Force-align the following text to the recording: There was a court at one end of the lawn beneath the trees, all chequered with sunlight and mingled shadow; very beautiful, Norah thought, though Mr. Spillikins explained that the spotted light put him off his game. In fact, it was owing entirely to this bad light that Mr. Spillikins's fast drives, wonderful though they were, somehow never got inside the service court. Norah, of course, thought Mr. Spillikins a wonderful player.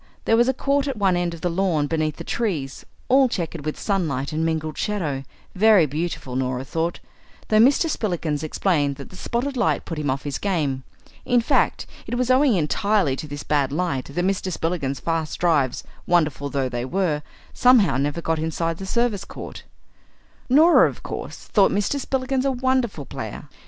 There 0.25 0.35
was 0.35 0.47
a 0.49 0.53
court 0.55 0.87
at 0.87 0.97
one 0.97 1.15
end 1.15 1.35
of 1.35 1.41
the 1.41 1.49
lawn 1.51 1.85
beneath 1.85 2.15
the 2.15 2.23
trees, 2.23 2.83
all 3.07 3.29
chequered 3.29 3.63
with 3.65 3.79
sunlight 3.79 4.33
and 4.33 4.43
mingled 4.43 4.75
shadow; 4.75 5.23
very 5.53 5.85
beautiful, 5.85 6.35
Norah 6.35 6.65
thought, 6.65 6.99
though 7.49 7.59
Mr. 7.59 7.87
Spillikins 7.87 8.41
explained 8.41 8.95
that 8.95 9.11
the 9.11 9.15
spotted 9.15 9.55
light 9.55 9.85
put 9.85 9.99
him 9.99 10.09
off 10.09 10.23
his 10.23 10.39
game. 10.39 10.81
In 11.23 11.39
fact, 11.39 11.85
it 12.07 12.15
was 12.15 12.31
owing 12.31 12.55
entirely 12.55 13.15
to 13.15 13.27
this 13.27 13.43
bad 13.43 13.71
light 13.71 14.05
that 14.05 14.25
Mr. 14.25 14.51
Spillikins's 14.51 14.99
fast 14.99 15.37
drives, 15.37 15.83
wonderful 16.07 16.49
though 16.49 16.67
they 16.67 16.83
were, 16.83 17.21
somehow 17.53 17.95
never 17.97 18.21
got 18.23 18.39
inside 18.39 18.77
the 18.79 18.87
service 18.87 19.23
court. 19.23 19.65
Norah, 20.49 20.89
of 20.89 21.03
course, 21.03 21.43
thought 21.43 21.69
Mr. 21.71 21.99
Spillikins 21.99 22.43
a 22.43 22.51
wonderful 22.51 23.05
player. 23.05 23.45